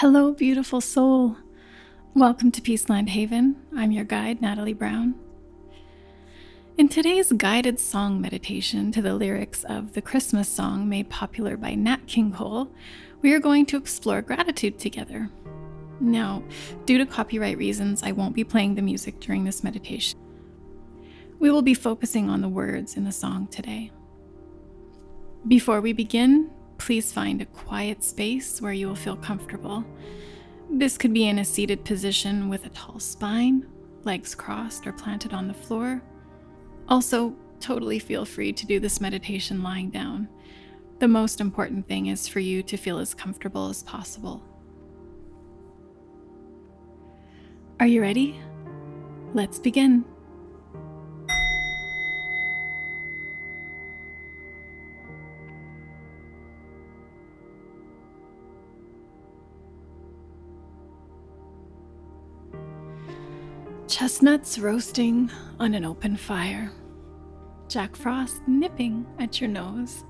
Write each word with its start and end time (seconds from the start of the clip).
Hello, 0.00 0.32
beautiful 0.32 0.80
soul. 0.80 1.36
Welcome 2.14 2.50
to 2.52 2.62
Peaceland 2.62 3.10
Haven. 3.10 3.56
I'm 3.76 3.92
your 3.92 4.06
guide, 4.06 4.40
Natalie 4.40 4.72
Brown. 4.72 5.14
In 6.78 6.88
today's 6.88 7.32
guided 7.32 7.78
song 7.78 8.18
meditation 8.18 8.92
to 8.92 9.02
the 9.02 9.12
lyrics 9.12 9.62
of 9.64 9.92
the 9.92 10.00
Christmas 10.00 10.48
song 10.48 10.88
made 10.88 11.10
popular 11.10 11.58
by 11.58 11.74
Nat 11.74 12.06
King 12.06 12.32
Cole, 12.32 12.72
we 13.20 13.34
are 13.34 13.38
going 13.38 13.66
to 13.66 13.76
explore 13.76 14.22
gratitude 14.22 14.78
together. 14.78 15.28
Now, 16.00 16.44
due 16.86 16.96
to 16.96 17.04
copyright 17.04 17.58
reasons, 17.58 18.02
I 18.02 18.12
won't 18.12 18.34
be 18.34 18.42
playing 18.42 18.76
the 18.76 18.80
music 18.80 19.20
during 19.20 19.44
this 19.44 19.62
meditation. 19.62 20.18
We 21.40 21.50
will 21.50 21.60
be 21.60 21.74
focusing 21.74 22.30
on 22.30 22.40
the 22.40 22.48
words 22.48 22.96
in 22.96 23.04
the 23.04 23.12
song 23.12 23.48
today. 23.48 23.90
Before 25.46 25.82
we 25.82 25.92
begin, 25.92 26.50
Please 26.80 27.12
find 27.12 27.42
a 27.42 27.46
quiet 27.46 28.02
space 28.02 28.60
where 28.60 28.72
you 28.72 28.88
will 28.88 28.96
feel 28.96 29.14
comfortable. 29.14 29.84
This 30.70 30.96
could 30.96 31.12
be 31.12 31.28
in 31.28 31.38
a 31.38 31.44
seated 31.44 31.84
position 31.84 32.48
with 32.48 32.64
a 32.64 32.70
tall 32.70 32.98
spine, 32.98 33.66
legs 34.04 34.34
crossed 34.34 34.86
or 34.86 34.92
planted 34.92 35.34
on 35.34 35.46
the 35.46 35.54
floor. 35.54 36.02
Also, 36.88 37.36
totally 37.60 37.98
feel 37.98 38.24
free 38.24 38.50
to 38.54 38.66
do 38.66 38.80
this 38.80 38.98
meditation 38.98 39.62
lying 39.62 39.90
down. 39.90 40.26
The 41.00 41.06
most 41.06 41.42
important 41.42 41.86
thing 41.86 42.06
is 42.06 42.26
for 42.26 42.40
you 42.40 42.62
to 42.62 42.78
feel 42.78 42.98
as 42.98 43.12
comfortable 43.12 43.68
as 43.68 43.82
possible. 43.82 44.42
Are 47.78 47.86
you 47.86 48.00
ready? 48.00 48.40
Let's 49.34 49.58
begin. 49.58 50.04
Chestnuts 64.00 64.58
roasting 64.58 65.30
on 65.58 65.74
an 65.74 65.84
open 65.84 66.16
fire. 66.16 66.72
Jack 67.68 67.94
Frost 67.94 68.40
nipping 68.46 69.04
at 69.18 69.42
your 69.42 69.50
nose. 69.50 70.06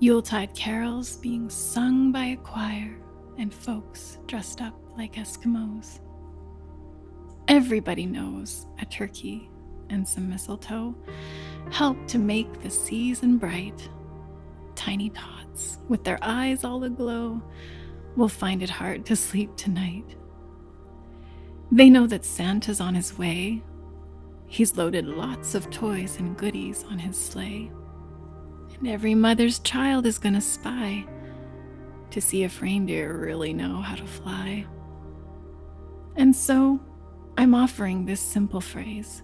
Yuletide 0.00 0.54
carols 0.54 1.16
being 1.16 1.48
sung 1.48 2.12
by 2.12 2.26
a 2.26 2.36
choir 2.36 2.94
and 3.38 3.54
folks 3.54 4.18
dressed 4.26 4.60
up 4.60 4.78
like 4.98 5.14
Eskimos. 5.14 6.00
Everybody 7.48 8.04
knows 8.04 8.66
a 8.78 8.84
turkey 8.84 9.48
and 9.88 10.06
some 10.06 10.28
mistletoe 10.28 10.94
help 11.70 12.06
to 12.08 12.18
make 12.18 12.60
the 12.60 12.68
season 12.68 13.38
bright. 13.38 13.88
Tiny 14.74 15.08
tots, 15.08 15.78
with 15.88 16.04
their 16.04 16.18
eyes 16.20 16.64
all 16.64 16.84
aglow, 16.84 17.40
will 18.14 18.28
find 18.28 18.62
it 18.62 18.68
hard 18.68 19.06
to 19.06 19.16
sleep 19.16 19.56
tonight. 19.56 20.16
They 21.72 21.90
know 21.90 22.06
that 22.06 22.24
Santa's 22.24 22.80
on 22.80 22.94
his 22.94 23.18
way. 23.18 23.62
He's 24.46 24.76
loaded 24.76 25.06
lots 25.06 25.54
of 25.54 25.70
toys 25.70 26.18
and 26.18 26.36
goodies 26.36 26.84
on 26.84 26.98
his 26.98 27.18
sleigh. 27.18 27.70
And 28.78 28.88
every 28.88 29.14
mother's 29.14 29.58
child 29.60 30.06
is 30.06 30.18
to 30.34 30.40
spy 30.40 31.06
to 32.10 32.20
see 32.20 32.44
if 32.44 32.62
reindeer 32.62 33.16
really 33.16 33.52
know 33.52 33.80
how 33.80 33.96
to 33.96 34.06
fly. 34.06 34.66
And 36.16 36.34
so 36.34 36.80
I'm 37.36 37.54
offering 37.54 38.06
this 38.06 38.20
simple 38.20 38.60
phrase 38.60 39.22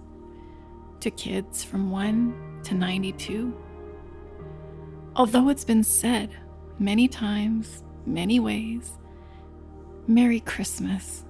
to 0.99 1.11
kids 1.11 1.63
from 1.63 1.91
1 1.91 2.61
to 2.65 2.75
92. 2.75 3.57
Although 5.15 5.49
it's 5.49 5.65
been 5.65 5.85
said 5.85 6.37
many 6.79 7.07
times, 7.07 7.85
many 8.07 8.41
ways, 8.41 8.99
Merry 10.09 10.41
Christmas 10.41 11.25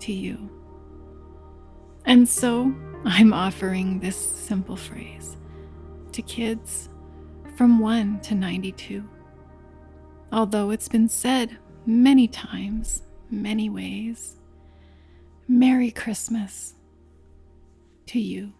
to 0.00 0.12
you. 0.12 0.50
And 2.04 2.28
so 2.28 2.74
I'm 3.04 3.32
offering 3.32 4.00
this 4.00 4.16
simple 4.16 4.76
phrase 4.76 5.36
to 6.12 6.22
kids 6.22 6.88
from 7.56 7.78
1 7.78 8.20
to 8.20 8.34
92. 8.34 9.08
Although 10.32 10.70
it's 10.70 10.88
been 10.88 11.08
said 11.08 11.58
many 11.86 12.26
times, 12.26 13.02
many 13.30 13.68
ways, 13.68 14.36
Merry 15.48 15.90
Christmas 15.90 16.74
to 18.06 18.20
you. 18.20 18.52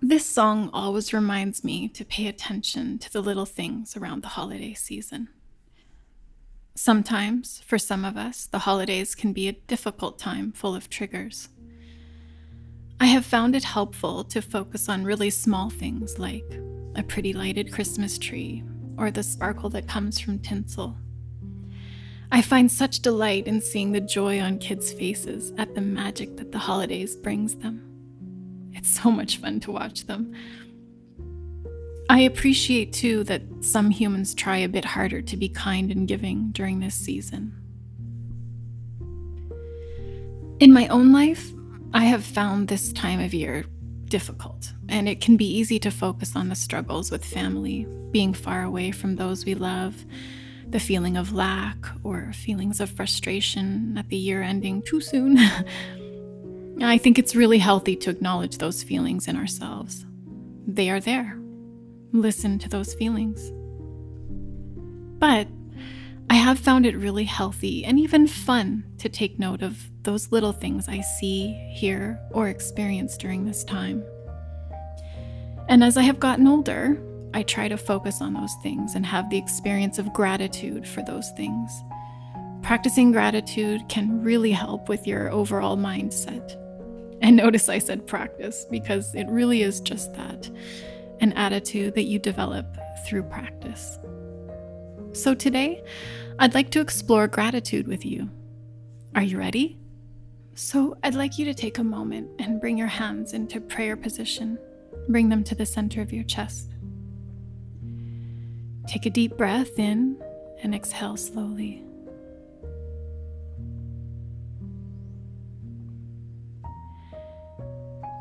This 0.00 0.26
song 0.26 0.70
always 0.72 1.12
reminds 1.12 1.64
me 1.64 1.88
to 1.88 2.04
pay 2.04 2.26
attention 2.26 2.98
to 2.98 3.12
the 3.12 3.22
little 3.22 3.46
things 3.46 3.96
around 3.96 4.22
the 4.22 4.28
holiday 4.28 4.74
season. 4.74 5.28
Sometimes, 6.76 7.62
for 7.64 7.78
some 7.78 8.04
of 8.04 8.16
us, 8.16 8.46
the 8.46 8.60
holidays 8.60 9.14
can 9.14 9.32
be 9.32 9.46
a 9.46 9.52
difficult 9.52 10.18
time 10.18 10.50
full 10.50 10.74
of 10.74 10.90
triggers. 10.90 11.48
I 12.98 13.06
have 13.06 13.24
found 13.24 13.54
it 13.54 13.62
helpful 13.62 14.24
to 14.24 14.42
focus 14.42 14.88
on 14.88 15.04
really 15.04 15.30
small 15.30 15.70
things 15.70 16.18
like 16.18 16.44
a 16.96 17.04
pretty 17.04 17.32
lighted 17.32 17.72
Christmas 17.72 18.18
tree 18.18 18.64
or 18.98 19.12
the 19.12 19.22
sparkle 19.22 19.70
that 19.70 19.86
comes 19.86 20.18
from 20.18 20.40
tinsel. 20.40 20.96
I 22.32 22.42
find 22.42 22.70
such 22.70 23.00
delight 23.02 23.46
in 23.46 23.60
seeing 23.60 23.92
the 23.92 24.00
joy 24.00 24.40
on 24.40 24.58
kids' 24.58 24.92
faces 24.92 25.52
at 25.56 25.76
the 25.76 25.80
magic 25.80 26.36
that 26.38 26.50
the 26.50 26.58
holidays 26.58 27.14
brings 27.14 27.54
them. 27.54 27.88
It's 28.72 28.88
so 28.88 29.12
much 29.12 29.36
fun 29.36 29.60
to 29.60 29.70
watch 29.70 30.06
them. 30.06 30.34
I 32.10 32.20
appreciate 32.20 32.92
too 32.92 33.24
that 33.24 33.42
some 33.60 33.90
humans 33.90 34.34
try 34.34 34.58
a 34.58 34.68
bit 34.68 34.84
harder 34.84 35.22
to 35.22 35.36
be 35.36 35.48
kind 35.48 35.90
and 35.90 36.06
giving 36.06 36.50
during 36.50 36.80
this 36.80 36.94
season. 36.94 37.54
In 40.60 40.72
my 40.72 40.86
own 40.88 41.12
life, 41.12 41.50
I 41.94 42.04
have 42.04 42.24
found 42.24 42.68
this 42.68 42.92
time 42.92 43.20
of 43.20 43.32
year 43.32 43.64
difficult, 44.04 44.72
and 44.88 45.08
it 45.08 45.20
can 45.20 45.36
be 45.36 45.46
easy 45.46 45.78
to 45.80 45.90
focus 45.90 46.36
on 46.36 46.48
the 46.48 46.54
struggles 46.54 47.10
with 47.10 47.24
family, 47.24 47.86
being 48.10 48.34
far 48.34 48.62
away 48.62 48.90
from 48.90 49.16
those 49.16 49.44
we 49.44 49.54
love, 49.54 50.04
the 50.68 50.80
feeling 50.80 51.16
of 51.16 51.32
lack, 51.32 51.86
or 52.02 52.32
feelings 52.34 52.80
of 52.80 52.90
frustration 52.90 53.96
at 53.96 54.08
the 54.10 54.16
year 54.16 54.42
ending 54.42 54.82
too 54.82 55.00
soon. 55.00 55.38
I 56.82 56.98
think 56.98 57.18
it's 57.18 57.34
really 57.34 57.58
healthy 57.58 57.96
to 57.96 58.10
acknowledge 58.10 58.58
those 58.58 58.82
feelings 58.82 59.26
in 59.26 59.36
ourselves. 59.36 60.04
They 60.66 60.90
are 60.90 61.00
there 61.00 61.38
listen 62.14 62.58
to 62.60 62.68
those 62.68 62.94
feelings. 62.94 63.52
But 65.18 65.48
I 66.30 66.34
have 66.34 66.58
found 66.58 66.86
it 66.86 66.96
really 66.96 67.24
healthy 67.24 67.84
and 67.84 67.98
even 67.98 68.26
fun 68.26 68.84
to 68.98 69.08
take 69.08 69.38
note 69.38 69.62
of 69.62 69.90
those 70.02 70.32
little 70.32 70.52
things 70.52 70.88
I 70.88 71.00
see, 71.00 71.52
hear, 71.74 72.18
or 72.30 72.48
experience 72.48 73.16
during 73.16 73.44
this 73.44 73.64
time. 73.64 74.04
And 75.68 75.82
as 75.82 75.96
I 75.96 76.02
have 76.02 76.20
gotten 76.20 76.46
older, 76.46 77.02
I 77.34 77.42
try 77.42 77.68
to 77.68 77.76
focus 77.76 78.20
on 78.20 78.34
those 78.34 78.54
things 78.62 78.94
and 78.94 79.04
have 79.04 79.28
the 79.28 79.38
experience 79.38 79.98
of 79.98 80.12
gratitude 80.12 80.86
for 80.86 81.02
those 81.02 81.30
things. 81.36 81.70
Practicing 82.62 83.12
gratitude 83.12 83.88
can 83.88 84.22
really 84.22 84.52
help 84.52 84.88
with 84.88 85.06
your 85.06 85.30
overall 85.30 85.76
mindset. 85.76 86.56
And 87.22 87.36
notice 87.36 87.68
I 87.68 87.78
said 87.78 88.06
practice 88.06 88.66
because 88.70 89.14
it 89.14 89.26
really 89.28 89.62
is 89.62 89.80
just 89.80 90.14
that 90.14 90.50
an 91.20 91.32
attitude 91.34 91.94
that 91.94 92.04
you 92.04 92.18
develop 92.18 92.76
through 93.06 93.24
practice. 93.24 93.98
So 95.12 95.34
today, 95.34 95.82
I'd 96.38 96.54
like 96.54 96.70
to 96.70 96.80
explore 96.80 97.28
gratitude 97.28 97.86
with 97.86 98.04
you. 98.04 98.28
Are 99.14 99.22
you 99.22 99.38
ready? 99.38 99.78
So 100.54 100.96
I'd 101.02 101.14
like 101.14 101.38
you 101.38 101.44
to 101.46 101.54
take 101.54 101.78
a 101.78 101.84
moment 101.84 102.28
and 102.38 102.60
bring 102.60 102.76
your 102.76 102.88
hands 102.88 103.32
into 103.32 103.60
prayer 103.60 103.96
position. 103.96 104.58
Bring 105.08 105.28
them 105.28 105.44
to 105.44 105.54
the 105.54 105.66
center 105.66 106.00
of 106.00 106.12
your 106.12 106.24
chest. 106.24 106.70
Take 108.86 109.06
a 109.06 109.10
deep 109.10 109.36
breath 109.36 109.78
in 109.78 110.16
and 110.62 110.74
exhale 110.74 111.16
slowly. 111.16 111.82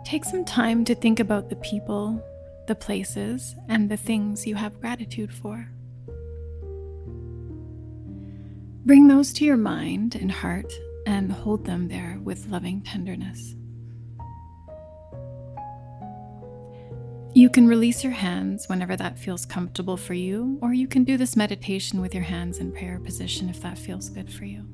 Take 0.06 0.26
some 0.26 0.46
time 0.46 0.86
to 0.86 0.94
think 0.94 1.20
about 1.20 1.50
the 1.50 1.56
people 1.58 2.24
the 2.68 2.76
places, 2.76 3.56
and 3.68 3.90
the 3.90 3.98
things 3.98 4.48
you 4.48 4.56
have 4.56 4.80
gratitude 4.80 5.34
for. 5.34 5.70
Bring 8.86 9.08
those 9.08 9.32
to 9.34 9.46
your 9.46 9.58
mind 9.58 10.16
and 10.16 10.32
heart 10.32 10.72
and 11.06 11.32
hold 11.32 11.66
them 11.66 11.88
there 11.88 12.20
with 12.24 12.48
loving 12.48 12.82
tenderness. 12.82 13.56
You 17.36 17.50
can 17.50 17.68
release 17.68 18.04
your 18.04 18.14
hands 18.14 18.70
whenever 18.70 18.96
that 18.96 19.18
feels 19.18 19.46
comfortable 19.46 19.98
for 19.98 20.14
you, 20.14 20.60
or 20.62 20.74
you 20.74 20.88
can 20.88 21.04
do 21.04 21.18
this 21.18 21.36
meditation 21.36 22.00
with 22.00 22.14
your 22.14 22.24
hands 22.24 22.60
in 22.60 22.72
prayer 22.72 23.00
position 23.00 23.50
if 23.50 23.62
that 23.62 23.78
feels 23.78 24.10
good 24.10 24.32
for 24.32 24.46
you. 24.46 24.68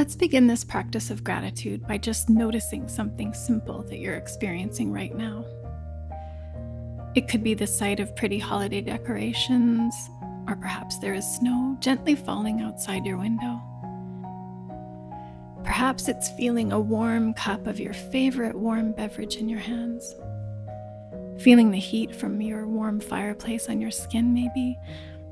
Let's 0.00 0.16
begin 0.16 0.46
this 0.46 0.64
practice 0.64 1.10
of 1.10 1.22
gratitude 1.22 1.86
by 1.86 1.98
just 1.98 2.30
noticing 2.30 2.88
something 2.88 3.34
simple 3.34 3.82
that 3.82 3.98
you're 3.98 4.14
experiencing 4.14 4.90
right 4.90 5.14
now. 5.14 5.44
It 7.14 7.28
could 7.28 7.44
be 7.44 7.52
the 7.52 7.66
sight 7.66 8.00
of 8.00 8.16
pretty 8.16 8.38
holiday 8.38 8.80
decorations, 8.80 9.94
or 10.48 10.56
perhaps 10.56 10.98
there 11.00 11.12
is 11.12 11.36
snow 11.36 11.76
gently 11.80 12.14
falling 12.14 12.62
outside 12.62 13.04
your 13.04 13.18
window. 13.18 13.60
Perhaps 15.64 16.08
it's 16.08 16.30
feeling 16.30 16.72
a 16.72 16.80
warm 16.80 17.34
cup 17.34 17.66
of 17.66 17.78
your 17.78 17.92
favorite 17.92 18.56
warm 18.56 18.92
beverage 18.92 19.36
in 19.36 19.50
your 19.50 19.60
hands. 19.60 20.14
Feeling 21.40 21.70
the 21.70 21.78
heat 21.78 22.16
from 22.16 22.40
your 22.40 22.66
warm 22.66 23.00
fireplace 23.00 23.68
on 23.68 23.82
your 23.82 23.90
skin, 23.90 24.32
maybe. 24.32 24.78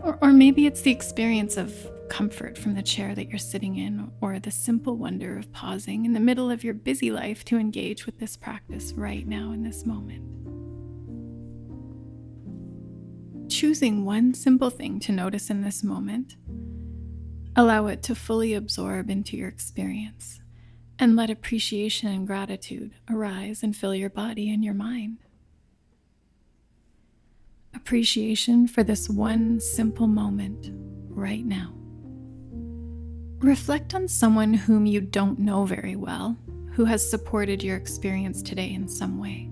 Or, 0.02 0.18
or 0.20 0.34
maybe 0.34 0.66
it's 0.66 0.82
the 0.82 0.90
experience 0.90 1.56
of 1.56 1.74
comfort 2.08 2.58
from 2.58 2.74
the 2.74 2.82
chair 2.82 3.14
that 3.14 3.28
you're 3.28 3.38
sitting 3.38 3.76
in, 3.76 4.10
or 4.20 4.38
the 4.38 4.50
simple 4.50 4.96
wonder 4.96 5.38
of 5.38 5.52
pausing 5.52 6.04
in 6.04 6.12
the 6.12 6.20
middle 6.20 6.50
of 6.50 6.64
your 6.64 6.74
busy 6.74 7.10
life 7.10 7.44
to 7.44 7.58
engage 7.58 8.06
with 8.06 8.18
this 8.18 8.36
practice 8.36 8.92
right 8.94 9.26
now 9.26 9.52
in 9.52 9.62
this 9.62 9.86
moment. 9.86 10.24
Choosing 13.50 14.04
one 14.04 14.34
simple 14.34 14.70
thing 14.70 15.00
to 15.00 15.12
notice 15.12 15.50
in 15.50 15.62
this 15.62 15.82
moment, 15.82 16.36
allow 17.56 17.86
it 17.86 18.02
to 18.04 18.14
fully 18.14 18.54
absorb 18.54 19.08
into 19.08 19.36
your 19.36 19.48
experience, 19.48 20.40
and 20.98 21.16
let 21.16 21.30
appreciation 21.30 22.08
and 22.08 22.26
gratitude 22.26 22.92
arise 23.08 23.62
and 23.62 23.74
fill 23.74 23.94
your 23.94 24.10
body 24.10 24.50
and 24.52 24.64
your 24.64 24.74
mind. 24.74 25.18
Appreciation 27.74 28.66
for 28.66 28.82
this 28.82 29.08
one 29.08 29.60
simple 29.60 30.06
moment 30.06 30.70
right 31.08 31.44
now. 31.44 31.77
Reflect 33.40 33.94
on 33.94 34.08
someone 34.08 34.52
whom 34.52 34.84
you 34.84 35.00
don't 35.00 35.38
know 35.38 35.64
very 35.64 35.94
well 35.94 36.36
who 36.72 36.84
has 36.84 37.08
supported 37.08 37.62
your 37.62 37.76
experience 37.76 38.42
today 38.42 38.74
in 38.74 38.88
some 38.88 39.20
way. 39.20 39.48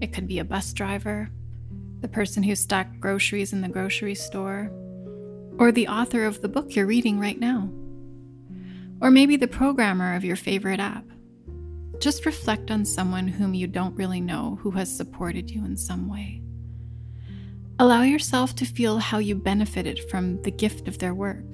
It 0.00 0.14
could 0.14 0.26
be 0.26 0.38
a 0.38 0.44
bus 0.44 0.72
driver, 0.72 1.28
the 2.00 2.08
person 2.08 2.42
who 2.42 2.54
stacked 2.54 2.98
groceries 2.98 3.52
in 3.52 3.60
the 3.60 3.68
grocery 3.68 4.14
store, 4.14 4.70
or 5.58 5.70
the 5.70 5.88
author 5.88 6.24
of 6.24 6.40
the 6.40 6.48
book 6.48 6.74
you're 6.74 6.86
reading 6.86 7.20
right 7.20 7.38
now, 7.38 7.70
or 9.02 9.10
maybe 9.10 9.36
the 9.36 9.46
programmer 9.46 10.14
of 10.14 10.24
your 10.24 10.36
favorite 10.36 10.80
app. 10.80 11.04
Just 12.00 12.24
reflect 12.24 12.70
on 12.70 12.86
someone 12.86 13.28
whom 13.28 13.52
you 13.52 13.66
don't 13.66 13.96
really 13.96 14.20
know 14.20 14.58
who 14.62 14.70
has 14.70 14.94
supported 14.94 15.50
you 15.50 15.62
in 15.66 15.76
some 15.76 16.08
way. 16.08 16.42
Allow 17.78 18.02
yourself 18.02 18.54
to 18.56 18.64
feel 18.64 18.96
how 18.96 19.18
you 19.18 19.34
benefited 19.34 20.00
from 20.10 20.40
the 20.40 20.50
gift 20.50 20.88
of 20.88 20.98
their 20.98 21.14
work 21.14 21.44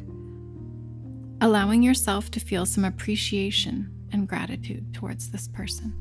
allowing 1.40 1.82
yourself 1.82 2.30
to 2.32 2.40
feel 2.40 2.66
some 2.66 2.84
appreciation 2.84 3.92
and 4.12 4.28
gratitude 4.28 4.92
towards 4.92 5.30
this 5.30 5.48
person. 5.48 5.94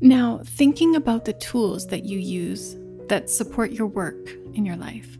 Now, 0.00 0.40
thinking 0.44 0.96
about 0.96 1.24
the 1.24 1.32
tools 1.34 1.86
that 1.86 2.04
you 2.04 2.18
use 2.18 2.76
that 3.08 3.30
support 3.30 3.72
your 3.72 3.86
work 3.86 4.30
in 4.54 4.66
your 4.66 4.76
life, 4.76 5.18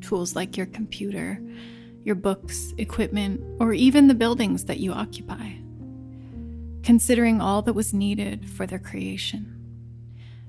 tools 0.00 0.36
like 0.36 0.56
your 0.56 0.66
computer, 0.66 1.40
your 2.04 2.14
books, 2.14 2.74
equipment, 2.78 3.40
or 3.60 3.72
even 3.72 4.06
the 4.06 4.14
buildings 4.14 4.64
that 4.66 4.78
you 4.78 4.92
occupy, 4.92 5.52
considering 6.82 7.40
all 7.40 7.62
that 7.62 7.72
was 7.72 7.92
needed 7.92 8.48
for 8.48 8.66
their 8.66 8.78
creation 8.78 9.57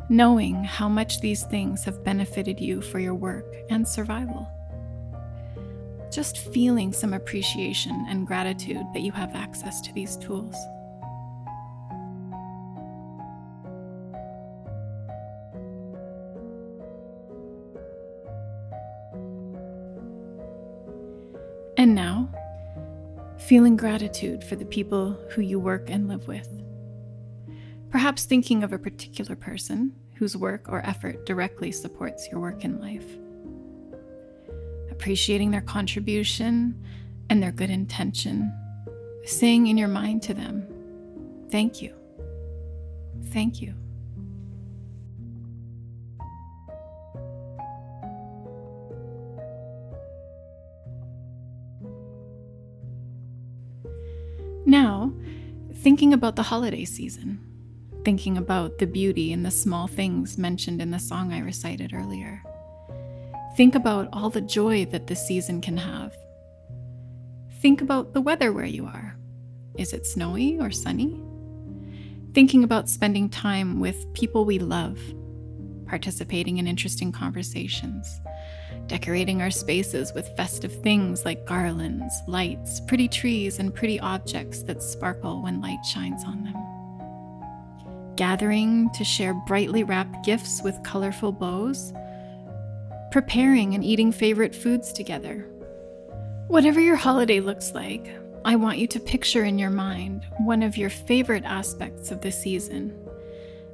knowing 0.09 0.63
how 0.63 0.89
much 0.89 1.21
these 1.21 1.43
things 1.43 1.83
have 1.83 2.03
benefited 2.03 2.59
you 2.59 2.81
for 2.81 2.99
your 2.99 3.13
work 3.13 3.45
and 3.69 3.87
survival. 3.87 4.49
Just 6.11 6.39
feeling 6.39 6.91
some 6.91 7.13
appreciation 7.13 8.07
and 8.09 8.25
gratitude 8.25 8.83
that 8.93 9.01
you 9.01 9.11
have 9.11 9.35
access 9.35 9.79
to 9.81 9.93
these 9.93 10.17
tools. 10.17 10.55
And 21.77 21.93
now, 21.95 22.29
feeling 23.37 23.77
gratitude 23.77 24.43
for 24.43 24.55
the 24.55 24.65
people 24.65 25.11
who 25.29 25.41
you 25.41 25.59
work 25.59 25.89
and 25.89 26.07
live 26.09 26.27
with 26.27 26.59
perhaps 27.89 28.25
thinking 28.25 28.63
of 28.63 28.73
a 28.73 28.79
particular 28.79 29.35
person 29.35 29.93
whose 30.15 30.37
work 30.37 30.67
or 30.69 30.85
effort 30.85 31.25
directly 31.25 31.71
supports 31.71 32.27
your 32.31 32.39
work 32.39 32.63
in 32.63 32.79
life. 32.79 33.05
Appreciating 34.91 35.51
their 35.51 35.61
contribution 35.61 36.75
and 37.29 37.41
their 37.41 37.51
good 37.51 37.69
intention, 37.69 38.53
saying 39.23 39.67
in 39.67 39.77
your 39.77 39.87
mind 39.87 40.21
to 40.23 40.33
them, 40.33 40.67
Thank 41.49 41.81
you. 41.81 41.95
Thank 43.27 43.61
you. 43.61 43.73
Now, 54.65 55.11
thinking 55.73 56.13
about 56.13 56.35
the 56.35 56.43
holiday 56.43 56.85
season 56.85 57.48
thinking 58.03 58.37
about 58.37 58.77
the 58.77 58.87
beauty 58.87 59.31
in 59.31 59.43
the 59.43 59.51
small 59.51 59.87
things 59.87 60.37
mentioned 60.37 60.81
in 60.81 60.91
the 60.91 60.99
song 60.99 61.33
I 61.33 61.39
recited 61.39 61.93
earlier. 61.93 62.41
Think 63.57 63.75
about 63.75 64.07
all 64.13 64.29
the 64.29 64.41
joy 64.41 64.85
that 64.85 65.07
this 65.07 65.25
season 65.25 65.61
can 65.61 65.77
have. 65.77 66.15
Think 67.61 67.81
about 67.81 68.13
the 68.13 68.21
weather 68.21 68.53
where 68.53 68.65
you 68.65 68.85
are. 68.85 69.17
Is 69.77 69.91
it 69.91 70.05
snowy 70.05 70.57
or 70.59 70.71
sunny? 70.71 71.21
Thinking 72.33 72.63
about 72.63 72.89
spending 72.89 73.29
time 73.29 73.79
with 73.79 74.13
people 74.13 74.45
we 74.45 74.59
love, 74.59 74.99
participating 75.85 76.57
in 76.57 76.67
interesting 76.67 77.11
conversations, 77.11 78.21
decorating 78.87 79.41
our 79.41 79.51
spaces 79.51 80.13
with 80.13 80.35
festive 80.37 80.81
things 80.83 81.25
like 81.25 81.45
garlands, 81.45 82.13
lights, 82.27 82.79
pretty 82.81 83.07
trees, 83.07 83.59
and 83.59 83.73
pretty 83.75 83.99
objects 83.99 84.63
that 84.63 84.81
sparkle 84.81 85.41
when 85.41 85.61
light 85.61 85.83
shines 85.83 86.23
on 86.23 86.43
them 86.43 86.58
gathering 88.19 88.89
to 88.89 89.05
share 89.05 89.33
brightly 89.33 89.81
wrapped 89.81 90.25
gifts 90.25 90.61
with 90.61 90.83
colorful 90.83 91.31
bows, 91.31 91.93
preparing 93.11 93.73
and 93.73 93.81
eating 93.81 94.11
favorite 94.11 94.53
foods 94.53 94.91
together. 94.91 95.49
Whatever 96.49 96.81
your 96.81 96.97
holiday 96.97 97.39
looks 97.39 97.71
like, 97.73 98.13
I 98.43 98.57
want 98.57 98.77
you 98.77 98.87
to 98.87 98.99
picture 98.99 99.45
in 99.45 99.57
your 99.57 99.69
mind 99.69 100.27
one 100.39 100.63
of 100.63 100.75
your 100.75 100.89
favorite 100.89 101.45
aspects 101.45 102.11
of 102.11 102.19
the 102.19 102.29
season 102.29 102.93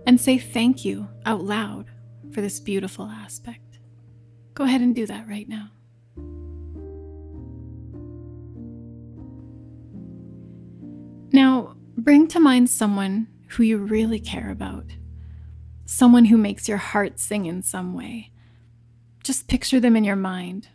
and 0.06 0.22
say 0.22 0.38
thank 0.38 0.86
you 0.86 1.08
out 1.26 1.44
loud 1.44 1.90
for 2.32 2.42
this 2.42 2.60
beautiful 2.60 3.06
aspect. 3.06 3.80
Go 4.54 4.64
ahead 4.64 4.82
and 4.82 4.94
do 4.94 5.08
that 5.08 5.28
right 5.28 5.50
now. 5.50 5.72
Now, 11.34 11.78
bring 11.98 12.28
to 12.28 12.40
mind 12.40 12.70
someone 12.70 13.28
who 13.56 13.64
you 13.64 13.78
really 13.78 14.20
care 14.20 14.52
about, 14.52 14.86
someone 15.86 16.26
who 16.26 16.38
makes 16.38 16.68
your 16.68 16.78
heart 16.78 17.20
sing 17.20 17.46
in 17.46 17.62
some 17.62 17.94
way. 17.94 18.32
Just 19.24 19.48
picture 19.48 19.80
them 19.80 19.96
in 19.96 20.04
your 20.04 20.18
mind 20.18 20.68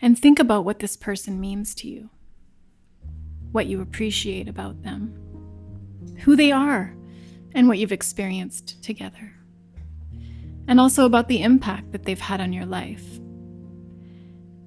and 0.00 0.18
think 0.18 0.38
about 0.38 0.66
what 0.66 0.80
this 0.80 0.96
person 0.96 1.40
means 1.40 1.74
to 1.74 1.88
you, 1.88 2.10
what 3.52 3.66
you 3.66 3.80
appreciate 3.80 4.48
about 4.48 4.82
them, 4.82 5.18
who 6.18 6.36
they 6.36 6.52
are, 6.52 6.94
and 7.54 7.68
what 7.68 7.78
you've 7.78 7.90
experienced 7.90 8.82
together, 8.82 9.32
and 10.68 10.78
also 10.78 11.06
about 11.06 11.28
the 11.28 11.42
impact 11.42 11.92
that 11.92 12.04
they've 12.04 12.20
had 12.20 12.40
on 12.40 12.52
your 12.52 12.66
life. 12.66 13.18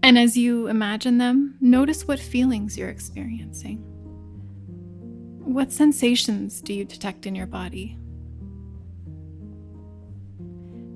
And 0.01 0.18
as 0.18 0.36
you 0.36 0.66
imagine 0.66 1.20
them, 1.20 1.56
notice 1.62 2.08
what 2.08 2.20
feelings 2.20 2.78
you're 2.78 2.90
experiencing. 2.90 3.90
What 5.51 5.70
sensations 5.70 6.62
do 6.62 6.74
you 6.74 6.86
detect 6.86 7.25
in 7.25 7.36
your 7.36 7.46
body? 7.46 7.98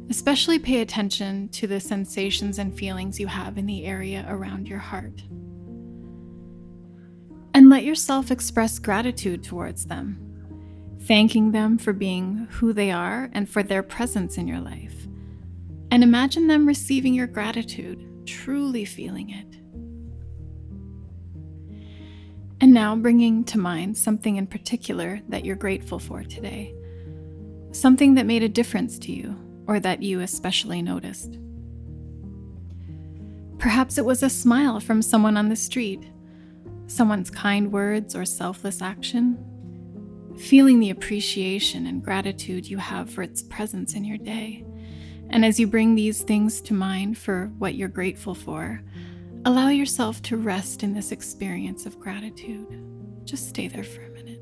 Especially 0.09 0.59
pay 0.59 0.79
attention 0.79 1.49
to 1.49 1.67
the 1.67 1.81
sensations 1.81 2.57
and 2.57 2.73
feelings 2.73 3.19
you 3.19 3.27
have 3.27 3.57
in 3.57 3.65
the 3.65 3.83
area 3.83 4.25
around 4.29 4.69
your 4.69 4.79
heart. 4.79 5.23
And 7.53 7.69
let 7.69 7.83
yourself 7.83 8.31
express 8.31 8.79
gratitude 8.79 9.43
towards 9.43 9.87
them, 9.87 10.97
thanking 11.01 11.51
them 11.51 11.77
for 11.77 11.91
being 11.91 12.47
who 12.51 12.71
they 12.71 12.91
are 12.91 13.29
and 13.33 13.49
for 13.49 13.61
their 13.61 13.83
presence 13.83 14.37
in 14.37 14.47
your 14.47 14.61
life. 14.61 15.05
And 15.91 16.01
imagine 16.01 16.47
them 16.47 16.65
receiving 16.65 17.13
your 17.13 17.27
gratitude, 17.27 18.25
truly 18.25 18.85
feeling 18.85 19.31
it. 19.31 19.64
And 22.61 22.73
now 22.73 22.95
bringing 22.95 23.43
to 23.45 23.59
mind 23.59 23.97
something 23.97 24.37
in 24.37 24.47
particular 24.47 25.21
that 25.29 25.45
you're 25.45 25.55
grateful 25.55 25.99
for 25.99 26.23
today. 26.23 26.73
Something 27.71 28.15
that 28.15 28.25
made 28.25 28.43
a 28.43 28.49
difference 28.49 28.97
to 28.99 29.11
you 29.11 29.35
or 29.67 29.79
that 29.79 30.01
you 30.01 30.21
especially 30.21 30.81
noticed. 30.81 31.37
Perhaps 33.57 33.97
it 33.97 34.05
was 34.05 34.23
a 34.23 34.29
smile 34.29 34.79
from 34.79 35.01
someone 35.01 35.37
on 35.37 35.49
the 35.49 35.55
street, 35.55 36.03
someone's 36.87 37.29
kind 37.29 37.71
words 37.71 38.15
or 38.15 38.25
selfless 38.25 38.81
action. 38.81 39.37
feeling 40.37 40.79
the 40.79 40.89
appreciation 40.89 41.87
and 41.87 42.03
gratitude 42.03 42.67
you 42.67 42.77
have 42.77 43.09
for 43.09 43.21
its 43.21 43.41
presence 43.43 43.93
in 43.93 44.03
your 44.03 44.17
day. 44.17 44.65
And 45.29 45.43
as 45.45 45.59
you 45.59 45.67
bring 45.67 45.95
these 45.95 46.21
things 46.21 46.61
to 46.61 46.73
mind 46.73 47.17
for 47.17 47.51
what 47.57 47.75
you're 47.75 47.87
grateful 47.89 48.35
for, 48.35 48.81
allow 49.45 49.69
yourself 49.69 50.23
to 50.23 50.37
rest 50.37 50.81
in 50.81 50.93
this 50.93 51.11
experience 51.11 51.85
of 51.85 51.99
gratitude. 51.99 52.67
Just 53.25 53.47
stay 53.47 53.67
there 53.67 53.83
for 53.83 54.01
a 54.01 54.09
minute. 54.09 54.41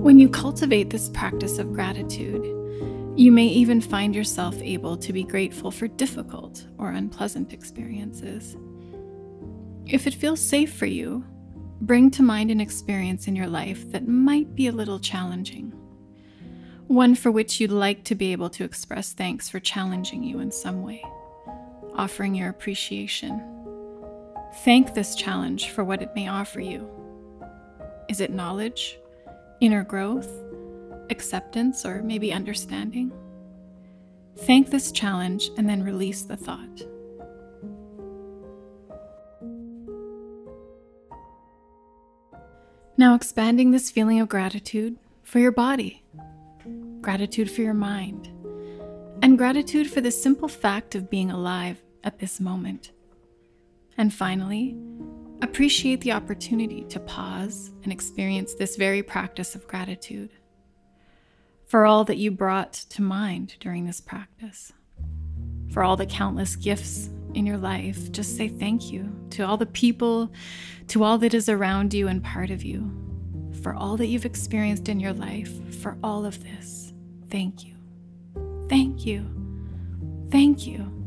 When 0.00 0.18
you 0.18 0.30
cultivate 0.30 0.88
this 0.88 1.10
practice 1.10 1.58
of 1.58 1.74
gratitude, 1.74 2.42
you 3.16 3.30
may 3.30 3.44
even 3.44 3.82
find 3.82 4.14
yourself 4.14 4.56
able 4.62 4.96
to 4.96 5.12
be 5.12 5.24
grateful 5.24 5.70
for 5.70 5.88
difficult 5.88 6.66
or 6.78 6.92
unpleasant 6.92 7.52
experiences. 7.52 8.56
If 9.84 10.06
it 10.06 10.14
feels 10.14 10.40
safe 10.40 10.72
for 10.72 10.86
you, 10.86 11.22
bring 11.82 12.10
to 12.12 12.22
mind 12.22 12.50
an 12.50 12.62
experience 12.62 13.28
in 13.28 13.36
your 13.36 13.46
life 13.46 13.92
that 13.92 14.08
might 14.08 14.54
be 14.54 14.68
a 14.68 14.72
little 14.72 14.98
challenging. 14.98 15.70
One 16.86 17.14
for 17.14 17.30
which 17.30 17.60
you'd 17.60 17.70
like 17.70 18.02
to 18.04 18.14
be 18.14 18.32
able 18.32 18.48
to 18.50 18.64
express 18.64 19.12
thanks 19.12 19.50
for 19.50 19.60
challenging 19.60 20.24
you 20.24 20.40
in 20.40 20.50
some 20.50 20.82
way, 20.82 21.04
offering 21.94 22.34
your 22.34 22.48
appreciation. 22.48 23.42
Thank 24.64 24.94
this 24.94 25.14
challenge 25.14 25.68
for 25.68 25.84
what 25.84 26.00
it 26.00 26.16
may 26.16 26.26
offer 26.26 26.60
you. 26.60 26.88
Is 28.08 28.22
it 28.22 28.32
knowledge? 28.32 28.96
Inner 29.60 29.84
growth, 29.84 30.28
acceptance, 31.10 31.84
or 31.84 32.02
maybe 32.02 32.32
understanding. 32.32 33.12
Thank 34.38 34.70
this 34.70 34.90
challenge 34.90 35.50
and 35.56 35.68
then 35.68 35.82
release 35.82 36.22
the 36.22 36.36
thought. 36.36 36.82
Now, 42.96 43.14
expanding 43.14 43.70
this 43.70 43.90
feeling 43.90 44.20
of 44.20 44.28
gratitude 44.28 44.98
for 45.22 45.38
your 45.38 45.52
body, 45.52 46.04
gratitude 47.00 47.50
for 47.50 47.62
your 47.62 47.74
mind, 47.74 48.28
and 49.22 49.38
gratitude 49.38 49.90
for 49.90 50.00
the 50.00 50.10
simple 50.10 50.48
fact 50.48 50.94
of 50.94 51.10
being 51.10 51.30
alive 51.30 51.82
at 52.04 52.18
this 52.18 52.40
moment. 52.40 52.92
And 53.96 54.12
finally, 54.12 54.76
Appreciate 55.42 56.00
the 56.02 56.12
opportunity 56.12 56.84
to 56.84 57.00
pause 57.00 57.70
and 57.82 57.92
experience 57.92 58.54
this 58.54 58.76
very 58.76 59.02
practice 59.02 59.54
of 59.54 59.66
gratitude 59.66 60.30
for 61.66 61.86
all 61.86 62.04
that 62.04 62.18
you 62.18 62.30
brought 62.30 62.72
to 62.72 63.00
mind 63.00 63.54
during 63.60 63.86
this 63.86 64.00
practice, 64.00 64.72
for 65.72 65.82
all 65.82 65.96
the 65.96 66.04
countless 66.04 66.56
gifts 66.56 67.08
in 67.34 67.46
your 67.46 67.56
life. 67.56 68.10
Just 68.10 68.36
say 68.36 68.48
thank 68.48 68.90
you 68.90 69.08
to 69.30 69.44
all 69.44 69.56
the 69.56 69.66
people, 69.66 70.32
to 70.88 71.04
all 71.04 71.16
that 71.18 71.32
is 71.32 71.48
around 71.48 71.94
you 71.94 72.08
and 72.08 72.22
part 72.24 72.50
of 72.50 72.64
you, 72.64 72.90
for 73.62 73.72
all 73.74 73.96
that 73.96 74.08
you've 74.08 74.26
experienced 74.26 74.88
in 74.88 74.98
your 74.98 75.12
life, 75.12 75.74
for 75.80 75.96
all 76.02 76.24
of 76.26 76.42
this. 76.42 76.92
Thank 77.30 77.64
you. 77.64 77.76
Thank 78.68 79.06
you. 79.06 79.24
Thank 80.30 80.66
you. 80.66 80.99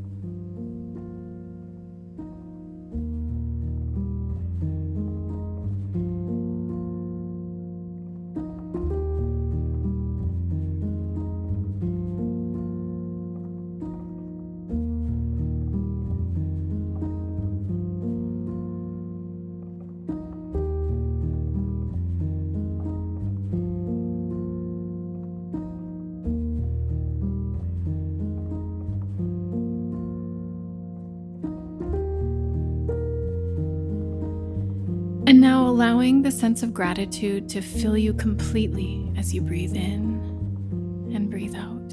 And 35.34 35.42
now 35.42 35.68
allowing 35.68 36.22
the 36.22 36.30
sense 36.30 36.62
of 36.62 36.76
gratitude 36.76 37.50
to 37.50 37.62
fill 37.62 37.98
you 37.98 38.14
completely 38.14 39.12
as 39.18 39.34
you 39.34 39.42
breathe 39.42 39.76
in 39.76 41.10
and 41.12 41.32
breathe 41.32 41.56
out. 41.56 41.92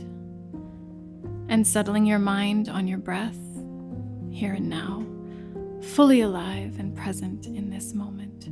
And 1.48 1.66
settling 1.66 2.04
your 2.04 2.18
mind 2.18 2.68
on 2.68 2.86
your 2.86 2.98
breath 2.98 3.38
here 4.30 4.52
and 4.52 4.68
now, 4.68 5.06
fully 5.80 6.20
alive 6.20 6.78
and 6.78 6.94
present 6.94 7.46
in 7.46 7.70
this 7.70 7.94
moment. 7.94 8.50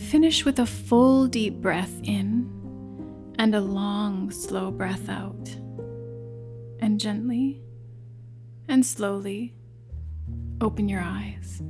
Finish 0.00 0.44
with 0.44 0.58
a 0.58 0.66
full 0.66 1.28
deep 1.28 1.60
breath 1.60 1.94
in 2.02 2.50
and 3.38 3.54
a 3.54 3.60
long, 3.60 4.32
slow 4.32 4.72
breath 4.72 5.08
out. 5.08 5.48
And 6.80 6.98
gently 6.98 7.62
and 8.66 8.84
slowly 8.84 9.54
Open 10.62 10.88
your 10.88 11.00
eyes, 11.00 11.60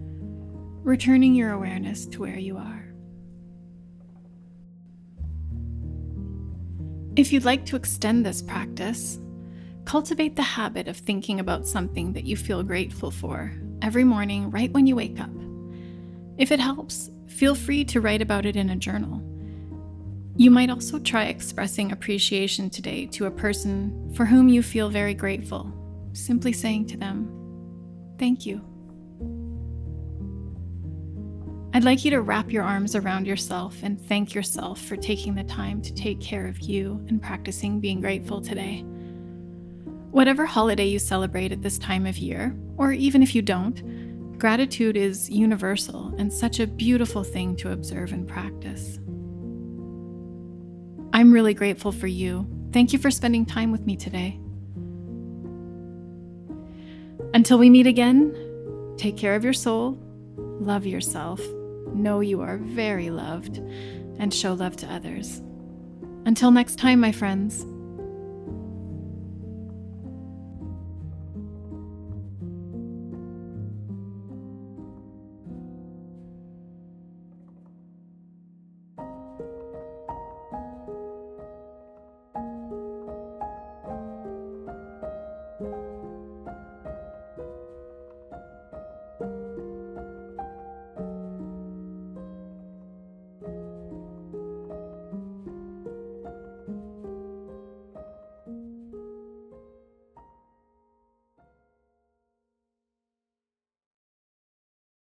returning 0.83 1.35
your 1.35 1.53
awareness 1.53 2.05
to 2.05 2.21
where 2.21 2.39
you 2.39 2.59
are. 2.59 2.93
If 7.17 7.33
you'd 7.33 7.47
like 7.47 7.65
to 7.67 7.77
extend 7.77 8.27
this 8.27 8.43
practice, 8.43 9.19
cultivate 9.87 10.37
the 10.37 10.43
habit 10.43 10.89
of 10.89 10.99
thinking 10.99 11.41
about 11.41 11.67
something 11.67 12.13
that 12.13 12.25
you 12.25 12.37
feel 12.37 12.63
grateful 12.63 13.11
for 13.11 13.51
every 13.81 14.05
morning 14.05 14.51
right 14.51 14.71
when 14.73 14.87
you 14.87 14.95
wake 14.95 15.19
up. 15.19 15.31
If 16.37 16.53
it 16.53 16.61
helps, 16.61 17.11
feel 17.29 17.55
free 17.55 17.87
to 17.87 18.03
write 18.03 18.21
about 18.21 18.45
it 18.45 18.57
in 18.57 18.69
a 18.69 18.77
journal. 18.77 19.23
You 20.37 20.51
might 20.51 20.69
also 20.69 20.99
try 20.99 21.25
expressing 21.25 21.93
appreciation 21.93 22.69
today 22.69 23.07
to 23.07 23.25
a 23.25 23.31
person 23.31 24.13
for 24.15 24.27
whom 24.27 24.51
you 24.51 24.63
feel 24.63 24.91
very 24.91 25.15
grateful, 25.15 25.73
simply 26.13 26.53
saying 26.53 26.89
to 26.89 26.99
them, 26.99 27.39
Thank 28.19 28.45
you. 28.45 28.72
I'd 31.75 31.85
like 31.85 32.05
you 32.05 32.11
to 32.11 32.21
wrap 32.21 32.53
your 32.53 32.65
arms 32.65 32.95
around 32.95 33.27
yourself 33.27 33.83
and 33.83 33.99
thank 33.99 34.35
yourself 34.35 34.79
for 34.79 34.95
taking 34.95 35.35
the 35.35 35.45
time 35.45 35.81
to 35.81 35.95
take 35.95 36.21
care 36.21 36.47
of 36.47 36.61
you 36.61 37.03
and 37.09 37.23
practicing 37.23 37.81
being 37.81 38.03
grateful 38.03 38.43
today. 38.43 38.85
Whatever 40.11 40.45
holiday 40.45 40.85
you 40.85 40.99
celebrate 40.99 41.51
at 41.51 41.63
this 41.63 41.79
time 41.79 42.05
of 42.05 42.19
year, 42.19 42.55
or 42.77 42.93
even 42.93 43.23
if 43.23 43.35
you 43.35 43.41
don't, 43.41 44.39
gratitude 44.39 44.99
is 44.99 45.31
universal 45.31 46.15
and 46.19 46.31
such 46.31 46.61
a 46.61 46.67
beautiful 46.67 47.25
thing 47.25 47.57
to 47.57 47.73
observe 47.73 48.13
and 48.13 48.29
practice. 48.29 48.99
I'm 51.15 51.33
really 51.33 51.55
grateful 51.55 51.91
for 51.91 52.07
you. 52.07 52.47
Thank 52.71 52.93
you 52.93 52.99
for 52.99 53.11
spending 53.11 53.47
time 53.47 53.73
with 53.73 53.87
me 53.87 53.97
today. 53.97 54.39
Until 57.33 57.57
we 57.57 57.71
meet 57.71 57.87
again, 57.87 58.95
take 58.99 59.17
care 59.17 59.35
of 59.35 59.43
your 59.43 59.55
soul, 59.55 59.99
love 60.37 60.85
yourself, 60.85 61.41
know 61.95 62.21
you 62.21 62.41
are 62.41 62.59
very 62.59 63.11
loved, 63.11 63.59
and 64.19 64.33
show 64.33 64.55
love 64.55 64.77
to 64.77 64.87
others. 64.87 65.43
Until 66.25 66.51
next 66.51 66.79
time, 66.79 67.01
my 67.01 67.13
friends. 67.13 67.67